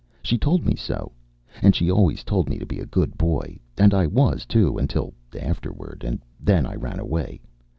She 0.23 0.35
told 0.39 0.65
me 0.65 0.75
so. 0.75 1.11
And 1.61 1.75
she 1.75 1.91
always 1.91 2.23
told 2.23 2.49
me 2.49 2.57
to 2.57 2.65
be 2.65 2.79
a 2.79 2.87
good 2.87 3.19
boy. 3.19 3.59
And 3.77 3.93
I 3.93 4.07
was, 4.07 4.47
too, 4.47 4.79
until 4.79 5.13
afterward, 5.39 6.03
and 6.03 6.19
then 6.39 6.65
I 6.65 6.73
ran 6.73 6.99
away. 6.99 7.39